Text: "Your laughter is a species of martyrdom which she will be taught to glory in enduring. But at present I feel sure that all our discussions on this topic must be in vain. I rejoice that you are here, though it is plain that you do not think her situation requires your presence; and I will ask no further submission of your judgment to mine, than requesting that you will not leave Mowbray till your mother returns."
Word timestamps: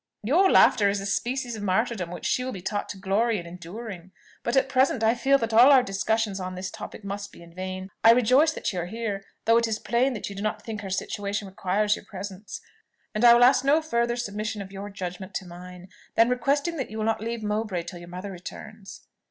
"Your 0.23 0.49
laughter 0.49 0.89
is 0.89 0.99
a 0.99 1.05
species 1.05 1.55
of 1.55 1.61
martyrdom 1.61 2.09
which 2.09 2.25
she 2.25 2.43
will 2.43 2.51
be 2.51 2.59
taught 2.59 2.89
to 2.89 2.97
glory 2.97 3.37
in 3.37 3.45
enduring. 3.45 4.11
But 4.41 4.57
at 4.57 4.67
present 4.67 5.03
I 5.03 5.13
feel 5.13 5.37
sure 5.37 5.45
that 5.47 5.53
all 5.53 5.71
our 5.71 5.83
discussions 5.83 6.39
on 6.39 6.55
this 6.55 6.71
topic 6.71 7.03
must 7.03 7.31
be 7.31 7.43
in 7.43 7.53
vain. 7.53 7.91
I 8.03 8.09
rejoice 8.13 8.51
that 8.53 8.73
you 8.73 8.79
are 8.79 8.87
here, 8.87 9.23
though 9.45 9.57
it 9.57 9.67
is 9.67 9.77
plain 9.77 10.13
that 10.13 10.27
you 10.27 10.35
do 10.35 10.41
not 10.41 10.63
think 10.63 10.81
her 10.81 10.89
situation 10.89 11.47
requires 11.47 11.95
your 11.95 12.05
presence; 12.05 12.61
and 13.13 13.23
I 13.23 13.35
will 13.35 13.43
ask 13.43 13.63
no 13.63 13.79
further 13.79 14.15
submission 14.15 14.59
of 14.63 14.71
your 14.71 14.89
judgment 14.89 15.35
to 15.35 15.45
mine, 15.45 15.87
than 16.15 16.29
requesting 16.29 16.77
that 16.77 16.89
you 16.89 16.97
will 16.97 17.05
not 17.05 17.21
leave 17.21 17.43
Mowbray 17.43 17.83
till 17.83 17.99
your 17.99 18.07
mother 18.07 18.31
returns." 18.31 19.01